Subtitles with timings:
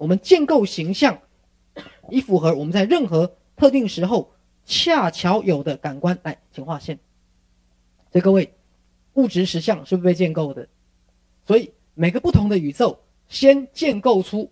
[0.00, 1.20] 我们建构形象，
[2.08, 4.32] 以符合我们在任何特定时候
[4.64, 6.18] 恰巧有的感官。
[6.22, 6.98] 来，请画线。
[8.10, 8.54] 所以各位，
[9.12, 10.66] 物质实相是不是被建构的？
[11.44, 14.50] 所以每个不同的宇宙，先建构出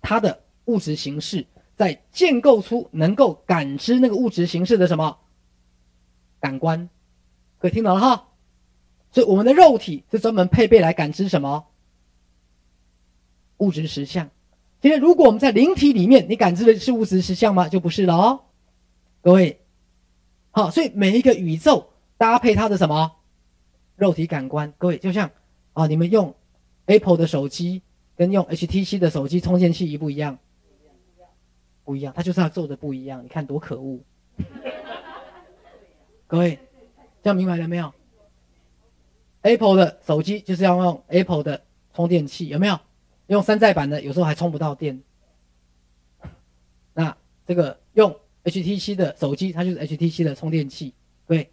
[0.00, 1.46] 它的物质形式，
[1.76, 5.18] 再建构出能够感知那个物质形式的什么
[6.40, 6.88] 感官。
[7.58, 8.28] 各位听懂了哈？
[9.12, 11.66] 所以我们的肉体是专门配备来感知什么
[13.58, 14.30] 物质实相。
[14.80, 17.68] 今天如果我们在灵体里面，你感知的是物质实相吗？
[17.68, 18.40] 就不是了哦，
[19.20, 19.60] 各位。
[20.52, 23.16] 好，所以每一个宇宙搭配它的什么
[23.96, 25.30] 肉体感官，各位就像
[25.72, 26.32] 啊，你们用
[26.86, 27.82] Apple 的手机
[28.16, 30.38] 跟用 HTC 的手机充电器一不一样？
[31.84, 33.24] 不一样，它就是要做的不一样。
[33.24, 34.00] 你看多可恶！
[36.28, 36.58] 各位，
[37.22, 37.92] 这样明白了没有
[39.42, 41.62] ？Apple 的手机就是要用 Apple 的
[41.94, 42.78] 充电器，有没有？
[43.28, 45.00] 用山寨版的，有时候还充不到电。
[46.92, 47.16] 那
[47.46, 50.92] 这个用 HTC 的手机，它就是 HTC 的充电器，
[51.26, 51.50] 对。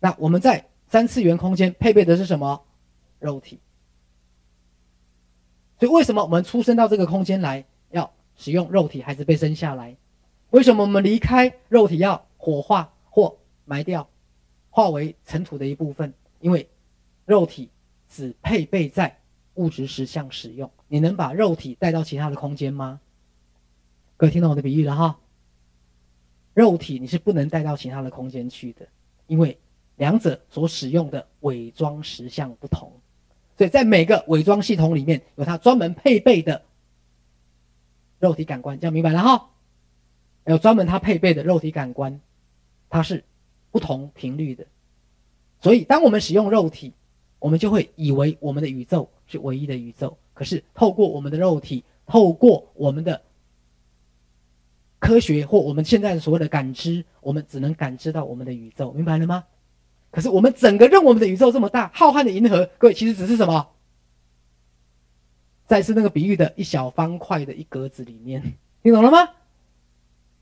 [0.00, 2.62] 那我们在三次元空间配备的是什么？
[3.20, 3.60] 肉体。
[5.78, 9.96] 所以为什么我们出生到这个空间来要使用肉体，还是被生下来？
[10.50, 14.08] 为什么我们离开肉体要火化或埋掉，
[14.70, 16.12] 化为尘土的一部分？
[16.40, 16.68] 因为
[17.26, 17.68] 肉体
[18.08, 19.18] 只配备在。
[19.54, 23.00] 物质实相使用，你能把肉体带到其他的空间吗？
[24.16, 25.18] 各位听懂我的比喻了哈？
[26.54, 28.86] 肉体你是不能带到其他的空间去的，
[29.26, 29.58] 因为
[29.96, 32.92] 两者所使用的伪装实相不同，
[33.58, 36.62] 所以在每个伪装系统里面有它专门配备的
[38.18, 39.50] 肉体感官，这样明白了哈？
[40.46, 42.20] 有专门它配备的肉体感官，
[42.88, 43.24] 它是
[43.70, 44.66] 不同频率的，
[45.60, 46.92] 所以当我们使用肉体，
[47.38, 49.08] 我们就会以为我们的宇宙。
[49.26, 53.22] 是唯一的宇宙，可是透过我们的肉体，透过我们的
[54.98, 59.44] 科学或我们现在所谓的感知，我们只能感知到我们的宇宙，明白了吗？
[60.10, 63.70] 可是我们整个让我们的宇宙这么大，浩瀚的银河，各位其实只是什么？
[65.66, 69.28] 再次那个比喻的一小方块的一格子里面，听懂了吗？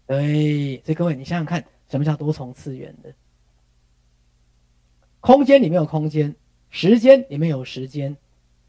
[0.07, 3.15] 对，所以各位你想想看，什么叫多重次元的？
[5.21, 6.35] 空间里面有空间，
[6.69, 8.17] 时间里面有时间。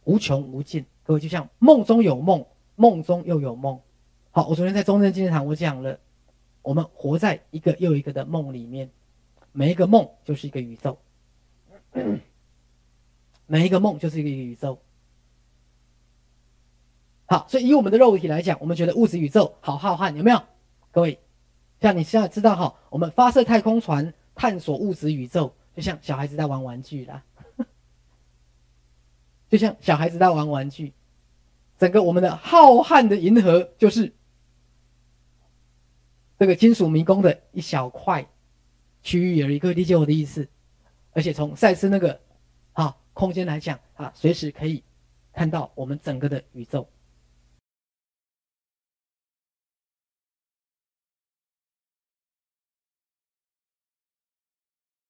[0.05, 3.79] 无穷无尽，各位就像梦中有梦，梦中又有梦。
[4.31, 5.99] 好，我昨天在中正纪念堂我讲了，
[6.61, 8.89] 我们活在一个又一个的梦里面，
[9.51, 10.97] 每一个梦就是一个宇宙，
[13.45, 14.79] 每一个梦就是一个宇宙。
[17.25, 20.41] 好，所以以我们的肉体来讲，我们觉得物质宇宙好浩瀚，有没有？
[20.91, 21.19] 各位，
[21.79, 27.23] 像你现在知道哈，我们发射太空船探索物质宇宙，就像小孩子在玩玩具啦。
[29.53, 30.93] 就像小孩子在玩玩具，
[31.77, 34.11] 整个我们的浩瀚的银河就是
[36.39, 38.27] 这个金属迷宫的一小块
[39.03, 40.49] 区域有一个理解我的意思？
[41.11, 42.19] 而且从赛斯那个
[42.71, 44.83] 啊空间来讲啊，随时可以
[45.31, 46.89] 看到我们整个的宇宙。